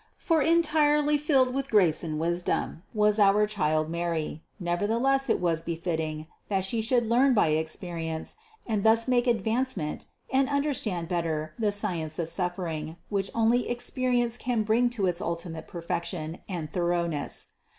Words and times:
For 0.17 0.41
entirely 0.41 1.15
filled 1.19 1.53
with 1.53 1.69
grace 1.69 2.03
and 2.03 2.19
wisdom 2.19 2.81
was 2.91 3.19
our 3.19 3.45
Child 3.45 3.87
Mary; 3.91 4.41
nevertheless 4.59 5.29
it 5.29 5.39
was 5.39 5.61
befitting, 5.61 6.25
that 6.49 6.65
She 6.65 6.81
should 6.81 7.05
learn 7.07 7.35
by 7.35 7.49
experience 7.49 8.35
and 8.65 8.83
thus 8.83 9.07
make 9.07 9.27
advancement 9.27 10.07
and 10.33 10.49
under 10.49 10.73
stand 10.73 11.07
better 11.07 11.53
the 11.59 11.71
science 11.71 12.17
of 12.17 12.29
suffering, 12.29 12.97
which 13.09 13.29
only 13.35 13.65
expe 13.65 14.09
rience 14.11 14.37
can 14.39 14.63
bring 14.63 14.89
to 14.89 15.05
its 15.05 15.21
ultimate 15.21 15.67
perfection 15.67 16.39
and 16.49 16.73
thorough 16.73 17.05
ness. 17.05 17.49